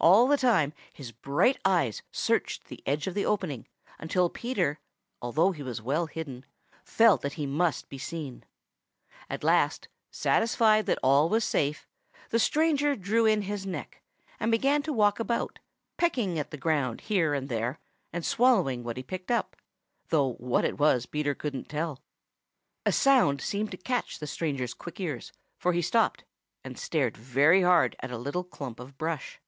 [0.00, 3.66] All the time his bright eyes searched the edge of the opening
[3.98, 4.78] until Peter,
[5.22, 6.44] although he was well hidden,
[6.84, 8.44] felt that he must be seen.
[9.30, 11.88] At last, satisfied that all was safe,
[12.28, 14.02] the stranger drew in his neck
[14.38, 15.58] and began to walk about,
[15.96, 17.78] pecking at the ground here and there
[18.12, 19.56] and swallowing what he picked up,
[20.10, 22.02] though what it was Peter couldn't tell.
[22.84, 26.24] A sound seemed to catch the stranger's quick ears, for he stopped
[26.62, 29.40] and stared very hard at a little clump of brush.